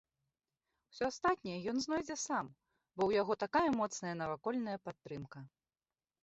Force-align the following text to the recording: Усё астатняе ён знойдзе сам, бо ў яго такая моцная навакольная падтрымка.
Усё 0.93 1.01
астатняе 1.11 1.57
ён 1.73 1.77
знойдзе 1.83 2.17
сам, 2.27 2.45
бо 2.95 3.01
ў 3.09 3.11
яго 3.23 3.33
такая 3.45 3.67
моцная 3.79 4.15
навакольная 4.23 4.75
падтрымка. 4.87 5.39